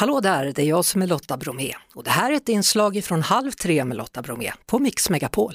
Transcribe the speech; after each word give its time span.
Hallå 0.00 0.20
där, 0.20 0.52
det 0.52 0.62
är 0.62 0.66
jag 0.66 0.84
som 0.84 1.02
är 1.02 1.06
Lotta 1.06 1.36
Bromé 1.36 1.74
och 1.94 2.04
det 2.04 2.10
här 2.10 2.32
är 2.32 2.36
ett 2.36 2.48
inslag 2.48 3.04
från 3.04 3.22
Halv 3.22 3.50
tre 3.50 3.84
med 3.84 3.96
Lotta 3.96 4.22
Bromé 4.22 4.52
på 4.66 4.78
Mix 4.78 5.10
Megapol. 5.10 5.54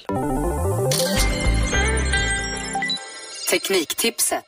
Tekniktipset. 3.49 4.45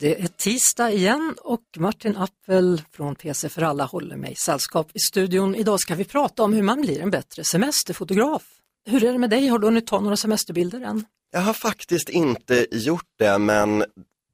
Det 0.00 0.20
är 0.20 0.26
tisdag 0.26 0.90
igen 0.90 1.34
och 1.40 1.62
Martin 1.76 2.16
Appel 2.16 2.82
från 2.92 3.14
PC 3.14 3.48
för 3.48 3.62
alla 3.62 3.84
håller 3.84 4.16
mig 4.16 4.34
sällskap 4.34 4.90
i 4.94 4.98
studion. 4.98 5.54
Idag 5.54 5.80
ska 5.80 5.94
vi 5.94 6.04
prata 6.04 6.42
om 6.42 6.52
hur 6.52 6.62
man 6.62 6.80
blir 6.80 7.00
en 7.00 7.10
bättre 7.10 7.44
semesterfotograf. 7.44 8.42
Hur 8.86 9.04
är 9.04 9.12
det 9.12 9.18
med 9.18 9.30
dig? 9.30 9.46
Har 9.46 9.58
du 9.58 9.66
hunnit 9.66 9.86
ta 9.86 10.00
några 10.00 10.16
semesterbilder 10.16 10.80
än? 10.80 11.04
Jag 11.32 11.40
har 11.40 11.54
faktiskt 11.54 12.08
inte 12.08 12.66
gjort 12.70 13.08
det, 13.18 13.38
men 13.38 13.84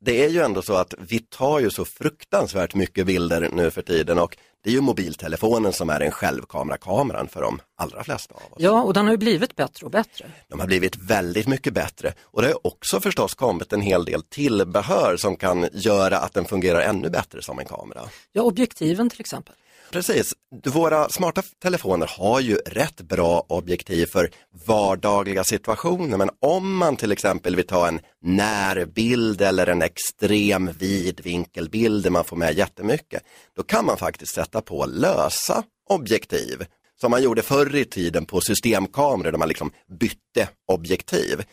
det 0.01 0.25
är 0.25 0.29
ju 0.29 0.41
ändå 0.41 0.63
så 0.63 0.75
att 0.75 0.95
vi 0.99 1.19
tar 1.19 1.61
ju 1.61 1.71
så 1.71 1.85
fruktansvärt 1.85 2.75
mycket 2.75 3.07
bilder 3.07 3.49
nu 3.53 3.71
för 3.71 3.83
tiden 3.83 4.19
och 4.19 4.37
det 4.65 4.71
är 4.71 4.75
ju 4.75 4.81
mobiltelefonen 4.81 5.73
som 5.73 5.91
är 5.91 6.01
den 6.01 6.11
självkamerakameran 6.11 7.29
för 7.29 7.43
de 7.43 7.61
allra 7.77 8.05
flesta 8.05 8.35
av 8.35 8.53
oss. 8.53 8.59
Ja, 8.59 8.83
och 8.83 8.95
den 8.95 9.05
har 9.05 9.13
ju 9.13 9.19
blivit 9.19 9.57
bättre 9.57 9.85
och 9.85 9.91
bättre. 9.91 10.31
De 10.49 10.61
har 10.61 10.67
blivit 10.67 10.97
väldigt 10.97 11.47
mycket 11.47 11.75
bättre 11.75 12.15
och 12.23 12.43
det 12.43 12.49
har 12.49 12.67
också 12.67 13.01
förstås 13.01 13.35
kommit 13.35 13.73
en 13.73 13.81
hel 13.81 14.05
del 14.05 14.23
tillbehör 14.23 15.17
som 15.17 15.37
kan 15.37 15.69
göra 15.73 16.19
att 16.19 16.35
den 16.35 16.45
fungerar 16.45 16.81
ännu 16.81 17.11
bättre 17.11 17.43
som 17.43 17.59
en 17.59 17.65
kamera. 17.65 18.03
Ja, 18.33 18.43
objektiven 18.43 19.11
till 19.11 19.21
exempel. 19.21 19.55
Precis, 19.91 20.35
våra 20.65 21.09
smarta 21.09 21.43
telefoner 21.63 22.11
har 22.19 22.41
ju 22.41 22.57
rätt 22.57 23.01
bra 23.01 23.47
objektiv 23.49 24.07
för 24.07 24.31
vardagliga 24.67 25.45
situationer 25.45 26.17
men 26.17 26.31
om 26.41 26.77
man 26.77 26.97
till 26.97 27.13
exempel 27.13 27.57
vill 27.57 27.67
ta 27.67 27.89
en 27.89 28.01
närbild 28.23 29.41
eller 29.41 29.67
en 29.67 29.83
extrem 29.83 30.71
vidvinkelbild 30.79 32.03
där 32.03 32.11
man 32.11 32.25
får 32.25 32.37
med 32.37 32.59
jättemycket, 32.59 33.23
då 33.57 33.63
kan 33.63 33.87
man 33.87 33.97
faktiskt 33.97 34.35
sätta 34.35 34.61
på 34.61 34.87
lösa 34.87 35.63
objektiv 35.91 36.67
som 37.01 37.11
man 37.11 37.23
gjorde 37.23 37.43
förr 37.43 37.77
i 37.77 37.85
tiden 37.85 38.25
på 38.25 38.41
systemkameror 38.41 39.33
där 39.33 39.39
man 39.39 39.49
liksom 39.49 39.71
bytte 40.01 40.49
objektiv. 40.73 41.45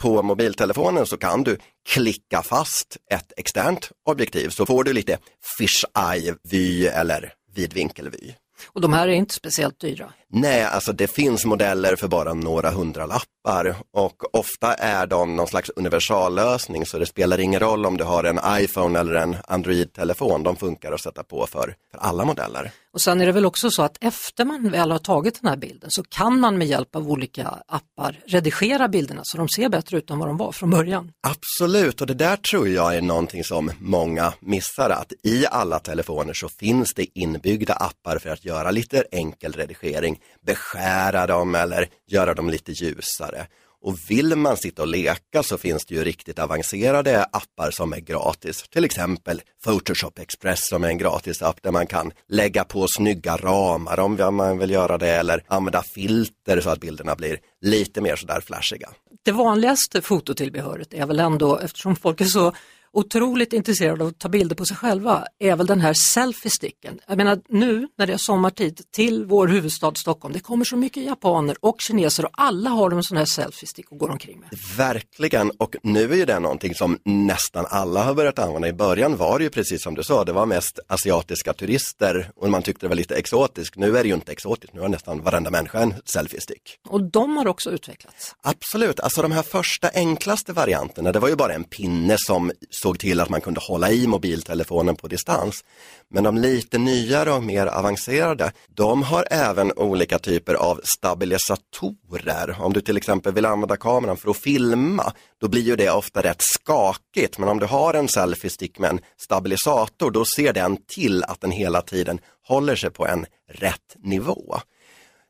På 0.00 0.22
mobiltelefonen 0.22 1.06
så 1.06 1.16
kan 1.16 1.42
du 1.42 1.58
klicka 1.88 2.42
fast 2.42 2.96
ett 3.10 3.32
externt 3.36 3.90
objektiv 4.08 4.48
så 4.48 4.66
får 4.66 4.84
du 4.84 4.92
lite 4.92 5.18
fish 5.58 5.84
eye 6.12 6.34
vy 6.50 6.86
eller 6.86 7.32
vidvinkelvy. 7.54 8.34
Och 8.66 8.80
de 8.80 8.92
här 8.92 9.08
är 9.08 9.12
inte 9.12 9.34
speciellt 9.34 9.80
dyra. 9.80 10.12
Nej, 10.34 10.64
alltså 10.64 10.92
det 10.92 11.06
finns 11.06 11.44
modeller 11.44 11.96
för 11.96 12.08
bara 12.08 12.34
några 12.34 12.70
hundra 12.70 13.06
lappar 13.06 13.76
och 13.90 14.34
ofta 14.36 14.74
är 14.74 15.06
de 15.06 15.36
någon 15.36 15.48
slags 15.48 15.70
universallösning 15.76 16.86
så 16.86 16.98
det 16.98 17.06
spelar 17.06 17.40
ingen 17.40 17.60
roll 17.60 17.86
om 17.86 17.96
du 17.96 18.04
har 18.04 18.24
en 18.24 18.40
iPhone 18.62 19.00
eller 19.00 19.14
en 19.14 19.36
Android-telefon, 19.48 20.42
de 20.42 20.56
funkar 20.56 20.92
att 20.92 21.00
sätta 21.00 21.22
på 21.22 21.46
för, 21.46 21.74
för 21.90 21.98
alla 21.98 22.24
modeller. 22.24 22.72
Och 22.92 23.00
sen 23.00 23.20
är 23.20 23.26
det 23.26 23.32
väl 23.32 23.46
också 23.46 23.70
så 23.70 23.82
att 23.82 23.96
efter 24.00 24.44
man 24.44 24.70
väl 24.70 24.90
har 24.90 24.98
tagit 24.98 25.40
den 25.40 25.48
här 25.48 25.56
bilden 25.56 25.90
så 25.90 26.02
kan 26.02 26.40
man 26.40 26.58
med 26.58 26.66
hjälp 26.66 26.96
av 26.96 27.10
olika 27.10 27.48
appar 27.66 28.20
redigera 28.26 28.88
bilderna 28.88 29.20
så 29.24 29.36
de 29.36 29.48
ser 29.48 29.68
bättre 29.68 29.98
ut 29.98 30.10
än 30.10 30.18
vad 30.18 30.28
de 30.28 30.36
var 30.36 30.52
från 30.52 30.70
början. 30.70 31.12
Absolut, 31.20 32.00
och 32.00 32.06
det 32.06 32.14
där 32.14 32.36
tror 32.36 32.68
jag 32.68 32.96
är 32.96 33.02
någonting 33.02 33.44
som 33.44 33.70
många 33.78 34.32
missar, 34.40 34.90
att 34.90 35.12
i 35.22 35.46
alla 35.46 35.78
telefoner 35.78 36.34
så 36.34 36.48
finns 36.48 36.94
det 36.94 37.18
inbyggda 37.18 37.74
appar 37.74 38.18
för 38.18 38.30
att 38.30 38.44
göra 38.44 38.70
lite 38.70 39.04
enkel 39.12 39.52
redigering 39.52 40.21
beskära 40.46 41.26
dem 41.26 41.54
eller 41.54 41.88
göra 42.06 42.34
dem 42.34 42.50
lite 42.50 42.72
ljusare. 42.72 43.46
Och 43.84 43.96
vill 44.08 44.36
man 44.36 44.56
sitta 44.56 44.82
och 44.82 44.88
leka 44.88 45.42
så 45.42 45.58
finns 45.58 45.86
det 45.86 45.94
ju 45.94 46.04
riktigt 46.04 46.38
avancerade 46.38 47.24
appar 47.24 47.70
som 47.70 47.92
är 47.92 48.00
gratis. 48.00 48.64
Till 48.70 48.84
exempel 48.84 49.42
Photoshop 49.64 50.18
Express 50.18 50.68
som 50.68 50.84
är 50.84 50.88
en 50.88 50.98
gratis 50.98 51.42
app 51.42 51.62
där 51.62 51.70
man 51.70 51.86
kan 51.86 52.12
lägga 52.28 52.64
på 52.64 52.86
snygga 52.88 53.36
ramar 53.36 54.00
om 54.00 54.36
man 54.36 54.58
vill 54.58 54.70
göra 54.70 54.98
det 54.98 55.08
eller 55.10 55.44
använda 55.46 55.82
filter 55.82 56.60
så 56.60 56.70
att 56.70 56.80
bilderna 56.80 57.14
blir 57.14 57.38
lite 57.60 58.00
mer 58.00 58.16
sådär 58.16 58.40
flashiga. 58.40 58.88
Det 59.24 59.32
vanligaste 59.32 60.02
fototillbehöret 60.02 60.94
är 60.94 61.06
väl 61.06 61.20
ändå, 61.20 61.58
eftersom 61.58 61.96
folk 61.96 62.20
är 62.20 62.24
så 62.24 62.52
otroligt 62.92 63.52
intresserade 63.52 64.04
av 64.04 64.08
att 64.08 64.18
ta 64.18 64.28
bilder 64.28 64.56
på 64.56 64.64
sig 64.64 64.76
själva 64.76 65.26
är 65.38 65.56
väl 65.56 65.66
den 65.66 65.80
här 65.80 65.92
selfie-sticken. 65.92 67.00
Jag 67.06 67.16
menar 67.16 67.40
nu 67.48 67.88
när 67.98 68.06
det 68.06 68.12
är 68.12 68.16
sommartid 68.16 68.80
till 68.90 69.24
vår 69.24 69.48
huvudstad 69.48 69.94
Stockholm, 69.94 70.34
det 70.34 70.40
kommer 70.40 70.64
så 70.64 70.76
mycket 70.76 71.04
japaner 71.04 71.56
och 71.60 71.76
kineser 71.80 72.24
och 72.24 72.30
alla 72.32 72.70
har 72.70 72.90
de 72.90 72.96
en 72.96 73.02
sån 73.02 73.16
här 73.16 73.24
selfie-stick 73.24 73.86
och 73.90 73.98
går 73.98 74.10
omkring 74.10 74.40
med. 74.40 74.48
Verkligen, 74.76 75.50
och 75.50 75.76
nu 75.82 76.12
är 76.12 76.16
ju 76.16 76.24
det 76.24 76.38
någonting 76.38 76.74
som 76.74 76.98
nästan 77.04 77.66
alla 77.68 78.04
har 78.04 78.14
börjat 78.14 78.38
använda. 78.38 78.68
I 78.68 78.72
början 78.72 79.16
var 79.16 79.38
det 79.38 79.44
ju 79.44 79.50
precis 79.50 79.82
som 79.82 79.94
du 79.94 80.02
sa, 80.02 80.24
det 80.24 80.32
var 80.32 80.46
mest 80.46 80.80
asiatiska 80.86 81.52
turister 81.52 82.30
och 82.36 82.50
man 82.50 82.62
tyckte 82.62 82.86
det 82.86 82.88
var 82.88 82.96
lite 82.96 83.14
exotiskt. 83.14 83.76
Nu 83.76 83.98
är 83.98 84.02
det 84.02 84.08
ju 84.08 84.14
inte 84.14 84.32
exotiskt, 84.32 84.74
nu 84.74 84.80
har 84.80 84.88
nästan 84.88 85.22
varenda 85.22 85.50
människa 85.50 85.78
en 85.78 85.94
selfie-stick. 86.04 86.78
Och 86.88 87.10
de 87.10 87.36
har 87.36 87.46
också 87.46 87.70
utvecklats? 87.70 88.34
Absolut, 88.42 89.00
alltså 89.00 89.22
de 89.22 89.32
här 89.32 89.42
första 89.42 89.88
enklaste 89.94 90.52
varianterna, 90.52 91.12
det 91.12 91.18
var 91.18 91.28
ju 91.28 91.36
bara 91.36 91.54
en 91.54 91.64
pinne 91.64 92.16
som 92.18 92.52
såg 92.82 92.98
till 92.98 93.20
att 93.20 93.28
man 93.28 93.40
kunde 93.40 93.60
hålla 93.60 93.90
i 93.90 94.06
mobiltelefonen 94.06 94.96
på 94.96 95.08
distans. 95.08 95.64
Men 96.10 96.24
de 96.24 96.38
lite 96.38 96.78
nyare 96.78 97.32
och 97.32 97.42
mer 97.42 97.66
avancerade, 97.66 98.52
de 98.68 99.02
har 99.02 99.26
även 99.30 99.72
olika 99.72 100.18
typer 100.18 100.54
av 100.54 100.80
stabilisatorer. 100.84 102.56
Om 102.60 102.72
du 102.72 102.80
till 102.80 102.96
exempel 102.96 103.34
vill 103.34 103.46
använda 103.46 103.76
kameran 103.76 104.16
för 104.16 104.30
att 104.30 104.36
filma, 104.36 105.12
då 105.40 105.48
blir 105.48 105.62
ju 105.62 105.76
det 105.76 105.90
ofta 105.90 106.22
rätt 106.22 106.40
skakigt. 106.40 107.38
Men 107.38 107.48
om 107.48 107.58
du 107.58 107.66
har 107.66 107.94
en 107.94 108.08
selfie-stick 108.08 108.78
med 108.78 108.90
en 108.90 109.00
stabilisator, 109.16 110.10
då 110.10 110.24
ser 110.24 110.52
den 110.52 110.76
till 110.94 111.24
att 111.24 111.40
den 111.40 111.50
hela 111.50 111.82
tiden 111.82 112.18
håller 112.48 112.76
sig 112.76 112.90
på 112.90 113.06
en 113.06 113.26
rätt 113.48 113.96
nivå. 114.04 114.60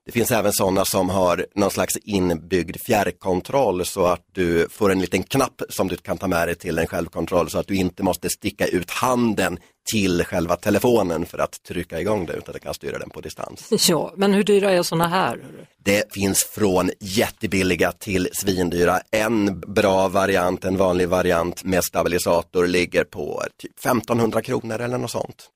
Det 0.04 0.12
finns 0.12 0.30
även 0.30 0.52
sådana 0.52 0.84
som 0.84 1.10
har 1.10 1.46
någon 1.54 1.70
slags 1.70 1.96
inbyggd 1.96 2.76
fjärrkontroll 2.86 3.86
så 3.86 4.06
att 4.06 4.26
du 4.32 4.68
får 4.70 4.92
en 4.92 5.00
liten 5.00 5.22
knapp 5.22 5.62
som 5.68 5.88
du 5.88 5.96
kan 5.96 6.18
ta 6.18 6.28
med 6.28 6.48
dig 6.48 6.54
till 6.54 6.78
en 6.78 6.86
självkontroll 6.86 7.50
så 7.50 7.58
att 7.58 7.66
du 7.66 7.74
inte 7.74 8.02
måste 8.02 8.30
sticka 8.30 8.66
ut 8.66 8.90
handen 8.90 9.58
till 9.90 10.24
själva 10.24 10.56
telefonen 10.56 11.26
för 11.26 11.38
att 11.38 11.62
trycka 11.62 12.00
igång 12.00 12.26
det 12.26 12.32
utan 12.32 12.52
du 12.52 12.58
kan 12.58 12.74
styra 12.74 12.98
den 12.98 13.10
på 13.10 13.20
distans. 13.20 13.88
Ja, 13.88 14.12
men 14.16 14.32
hur 14.32 14.44
dyra 14.44 14.70
är 14.70 14.82
sådana 14.82 15.08
här? 15.08 15.40
Det 15.84 16.12
finns 16.14 16.44
från 16.44 16.90
jättebilliga 17.00 17.92
till 17.92 18.28
svindyra. 18.32 19.00
En 19.10 19.60
bra 19.60 20.08
variant, 20.08 20.64
en 20.64 20.76
vanlig 20.76 21.08
variant 21.08 21.64
med 21.64 21.84
stabilisator 21.84 22.66
ligger 22.66 23.04
på 23.04 23.42
typ 23.58 23.78
1500 23.78 24.42
kronor 24.42 24.80
eller 24.80 24.98
något 24.98 25.10
sånt. 25.10 25.50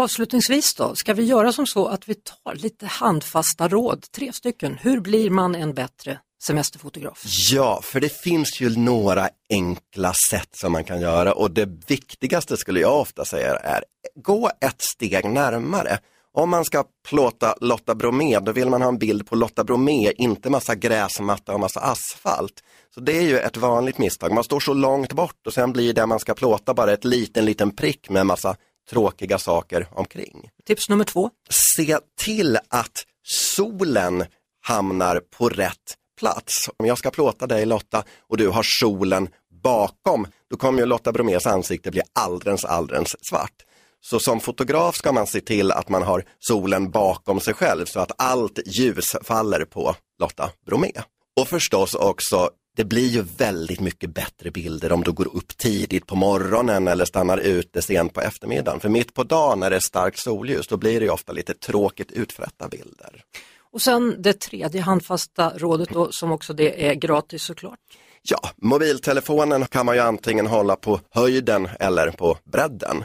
Avslutningsvis 0.00 0.74
då, 0.74 0.94
ska 0.94 1.14
vi 1.14 1.24
göra 1.24 1.52
som 1.52 1.66
så 1.66 1.86
att 1.86 2.08
vi 2.08 2.14
tar 2.14 2.54
lite 2.54 2.86
handfasta 2.86 3.68
råd, 3.68 4.06
tre 4.12 4.32
stycken. 4.32 4.78
Hur 4.80 5.00
blir 5.00 5.30
man 5.30 5.54
en 5.54 5.74
bättre 5.74 6.18
semesterfotograf? 6.42 7.22
Ja, 7.52 7.80
för 7.82 8.00
det 8.00 8.22
finns 8.22 8.60
ju 8.60 8.76
några 8.76 9.28
enkla 9.50 10.12
sätt 10.30 10.48
som 10.52 10.72
man 10.72 10.84
kan 10.84 11.00
göra 11.00 11.32
och 11.32 11.50
det 11.50 11.68
viktigaste 11.86 12.56
skulle 12.56 12.80
jag 12.80 13.00
ofta 13.00 13.24
säga 13.24 13.56
är 13.56 13.84
gå 14.14 14.50
ett 14.60 14.82
steg 14.96 15.30
närmare. 15.30 15.98
Om 16.32 16.50
man 16.50 16.64
ska 16.64 16.84
plåta 17.08 17.54
Lotta 17.60 17.94
Bromé, 17.94 18.38
då 18.40 18.52
vill 18.52 18.68
man 18.68 18.82
ha 18.82 18.88
en 18.88 18.98
bild 18.98 19.26
på 19.26 19.36
Lotta 19.36 19.64
Bromé, 19.64 20.12
inte 20.12 20.50
massa 20.50 20.74
gräsmatta 20.74 21.54
och 21.54 21.60
massa 21.60 21.80
asfalt. 21.80 22.62
Så 22.94 23.00
det 23.00 23.18
är 23.18 23.22
ju 23.22 23.38
ett 23.38 23.56
vanligt 23.56 23.98
misstag. 23.98 24.32
Man 24.32 24.44
står 24.44 24.60
så 24.60 24.74
långt 24.74 25.12
bort 25.12 25.46
och 25.46 25.52
sen 25.52 25.72
blir 25.72 25.92
det 25.92 26.06
man 26.06 26.20
ska 26.20 26.34
plåta 26.34 26.74
bara 26.74 26.92
ett 26.92 27.04
liten, 27.04 27.44
liten 27.44 27.70
prick 27.70 28.10
med 28.10 28.26
massa 28.26 28.56
tråkiga 28.90 29.38
saker 29.38 29.86
omkring. 29.90 30.50
Tips 30.66 30.88
nummer 30.88 31.04
två. 31.04 31.30
Se 31.76 31.98
till 32.18 32.58
att 32.68 33.04
solen 33.22 34.24
hamnar 34.62 35.20
på 35.20 35.48
rätt 35.48 35.76
plats. 36.18 36.68
Om 36.76 36.86
jag 36.86 36.98
ska 36.98 37.10
plåta 37.10 37.46
dig 37.46 37.66
Lotta 37.66 38.04
och 38.28 38.36
du 38.36 38.48
har 38.48 38.62
solen 38.80 39.28
bakom, 39.62 40.26
då 40.50 40.56
kommer 40.56 40.80
ju 40.80 40.86
Lotta 40.86 41.12
Bromés 41.12 41.46
ansikte 41.46 41.90
bli 41.90 42.02
alldeles, 42.12 42.64
alldeles 42.64 43.16
svart. 43.30 43.64
Så 44.00 44.20
som 44.20 44.40
fotograf 44.40 44.96
ska 44.96 45.12
man 45.12 45.26
se 45.26 45.40
till 45.40 45.72
att 45.72 45.88
man 45.88 46.02
har 46.02 46.24
solen 46.38 46.90
bakom 46.90 47.40
sig 47.40 47.54
själv 47.54 47.86
så 47.86 48.00
att 48.00 48.12
allt 48.18 48.58
ljus 48.66 49.16
faller 49.22 49.64
på 49.64 49.94
Lotta 50.18 50.50
Bromé. 50.66 50.92
Och 51.40 51.48
förstås 51.48 51.94
också 51.94 52.50
det 52.80 52.84
blir 52.84 53.08
ju 53.08 53.22
väldigt 53.22 53.80
mycket 53.80 54.14
bättre 54.14 54.50
bilder 54.50 54.92
om 54.92 55.02
du 55.02 55.12
går 55.12 55.36
upp 55.36 55.56
tidigt 55.56 56.06
på 56.06 56.16
morgonen 56.16 56.88
eller 56.88 57.04
stannar 57.04 57.38
ute 57.38 57.82
sent 57.82 58.14
på 58.14 58.20
eftermiddagen. 58.20 58.80
För 58.80 58.88
mitt 58.88 59.14
på 59.14 59.24
dagen 59.24 59.60
när 59.60 59.70
det 59.70 59.76
är 59.76 59.80
starkt 59.80 60.18
solljus, 60.18 60.66
då 60.68 60.76
blir 60.76 61.00
det 61.00 61.10
ofta 61.10 61.32
lite 61.32 61.54
tråkigt 61.54 62.12
utfrätta 62.12 62.68
bilder. 62.68 63.24
Och 63.72 63.82
sen 63.82 64.22
det 64.22 64.40
tredje 64.40 64.80
handfasta 64.80 65.52
rådet 65.56 65.88
då, 65.88 66.12
som 66.12 66.32
också 66.32 66.52
det 66.52 66.88
är 66.88 66.94
gratis 66.94 67.42
såklart. 67.42 67.78
Ja, 68.22 68.50
mobiltelefonen 68.56 69.66
kan 69.66 69.86
man 69.86 69.94
ju 69.94 70.00
antingen 70.00 70.46
hålla 70.46 70.76
på 70.76 71.00
höjden 71.10 71.68
eller 71.80 72.10
på 72.10 72.38
bredden. 72.52 73.04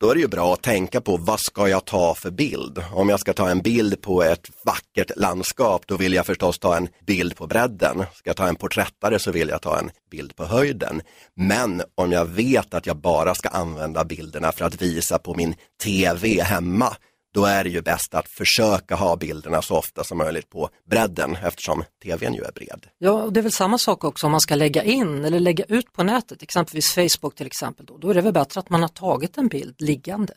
Då 0.00 0.10
är 0.10 0.14
det 0.14 0.20
ju 0.20 0.28
bra 0.28 0.52
att 0.52 0.62
tänka 0.62 1.00
på 1.00 1.16
vad 1.16 1.40
ska 1.40 1.68
jag 1.68 1.84
ta 1.84 2.14
för 2.14 2.30
bild? 2.30 2.82
Om 2.92 3.08
jag 3.08 3.20
ska 3.20 3.32
ta 3.32 3.50
en 3.50 3.60
bild 3.60 4.02
på 4.02 4.22
ett 4.22 4.50
vackert 4.64 5.10
landskap, 5.16 5.82
då 5.86 5.96
vill 5.96 6.12
jag 6.12 6.26
förstås 6.26 6.58
ta 6.58 6.76
en 6.76 6.88
bild 7.06 7.36
på 7.36 7.46
bredden. 7.46 8.04
Ska 8.14 8.30
jag 8.30 8.36
ta 8.36 8.48
en 8.48 8.56
porträttare 8.56 9.18
så 9.18 9.32
vill 9.32 9.48
jag 9.48 9.62
ta 9.62 9.78
en 9.78 9.90
bild 10.10 10.36
på 10.36 10.44
höjden. 10.44 11.02
Men 11.34 11.82
om 11.94 12.12
jag 12.12 12.24
vet 12.24 12.74
att 12.74 12.86
jag 12.86 12.96
bara 12.96 13.34
ska 13.34 13.48
använda 13.48 14.04
bilderna 14.04 14.52
för 14.52 14.64
att 14.64 14.82
visa 14.82 15.18
på 15.18 15.34
min 15.34 15.54
TV 15.84 16.42
hemma, 16.42 16.96
då 17.36 17.44
är 17.44 17.64
det 17.64 17.70
ju 17.70 17.82
bäst 17.82 18.14
att 18.14 18.28
försöka 18.28 18.94
ha 18.94 19.16
bilderna 19.16 19.62
så 19.62 19.76
ofta 19.76 20.04
som 20.04 20.18
möjligt 20.18 20.50
på 20.50 20.68
bredden 20.90 21.36
eftersom 21.42 21.84
tvn 22.02 22.34
ju 22.34 22.42
är 22.42 22.52
bred. 22.52 22.86
Ja, 22.98 23.10
och 23.10 23.32
det 23.32 23.40
är 23.40 23.42
väl 23.42 23.52
samma 23.52 23.78
sak 23.78 24.04
också 24.04 24.26
om 24.26 24.32
man 24.32 24.40
ska 24.40 24.54
lägga 24.54 24.82
in 24.82 25.24
eller 25.24 25.40
lägga 25.40 25.64
ut 25.64 25.92
på 25.92 26.02
nätet, 26.02 26.42
exempelvis 26.42 26.94
Facebook 26.94 27.34
till 27.34 27.46
exempel. 27.46 27.86
Då, 27.86 27.98
då 27.98 28.10
är 28.10 28.14
det 28.14 28.20
väl 28.20 28.32
bättre 28.32 28.60
att 28.60 28.70
man 28.70 28.82
har 28.82 28.88
tagit 28.88 29.38
en 29.38 29.48
bild 29.48 29.74
liggande. 29.78 30.34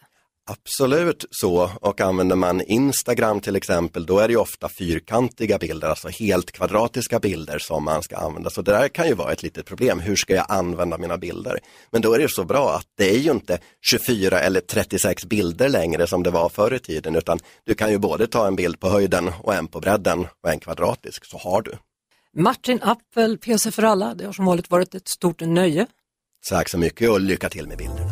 Absolut 0.52 1.26
så 1.32 1.72
och 1.82 2.02
använder 2.02 2.36
man 2.36 2.62
Instagram 2.62 3.40
till 3.40 3.56
exempel 3.56 4.06
då 4.06 4.20
är 4.20 4.28
det 4.28 4.32
ju 4.32 4.40
ofta 4.40 4.70
fyrkantiga 4.70 5.58
bilder, 5.58 5.90
alltså 5.90 6.08
helt 6.08 6.52
kvadratiska 6.52 7.20
bilder 7.20 7.60
som 7.60 7.84
man 7.84 8.04
ska 8.04 8.18
använda. 8.18 8.50
Så 8.50 8.62
det 8.62 8.72
där 8.72 8.88
kan 8.88 9.08
ju 9.08 9.14
vara 9.14 9.32
ett 9.32 9.44
litet 9.44 9.66
problem, 9.66 10.00
hur 10.00 10.16
ska 10.16 10.36
jag 10.36 10.46
använda 10.50 10.98
mina 10.98 11.18
bilder? 11.18 11.60
Men 11.92 12.02
då 12.02 12.14
är 12.14 12.20
det 12.20 12.32
så 12.32 12.44
bra 12.44 12.76
att 12.76 12.86
det 12.98 13.10
är 13.16 13.18
ju 13.18 13.32
inte 13.32 13.60
24 13.82 14.40
eller 14.40 14.62
36 14.62 15.26
bilder 15.26 15.70
längre 15.70 16.08
som 16.08 16.24
det 16.24 16.32
var 16.32 16.50
förr 16.50 16.74
i 16.74 16.80
tiden 16.80 17.16
utan 17.16 17.40
du 17.66 17.74
kan 17.74 17.92
ju 17.92 17.98
både 17.98 18.28
ta 18.28 18.48
en 18.48 18.56
bild 18.56 18.80
på 18.80 18.90
höjden 18.90 19.32
och 19.44 19.54
en 19.56 19.68
på 19.68 19.80
bredden 19.80 20.28
och 20.44 20.50
en 20.50 20.60
kvadratisk 20.60 21.26
så 21.26 21.38
har 21.38 21.62
du. 21.62 21.72
Martin 22.38 22.80
Appel, 22.82 23.38
PC 23.38 23.72
för 23.72 23.84
alla, 23.84 24.14
det 24.14 24.26
har 24.26 24.34
som 24.34 24.46
vanligt 24.46 24.72
varit 24.72 24.96
ett 24.96 25.08
stort 25.08 25.42
nöje. 25.42 25.88
Tack 26.50 26.70
så 26.70 26.78
mycket 26.78 27.10
och 27.10 27.22
lycka 27.22 27.50
till 27.50 27.68
med 27.68 27.78
bilderna. 27.78 28.12